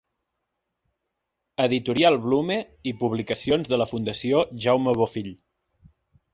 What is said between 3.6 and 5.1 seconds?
de la Fundació Jaume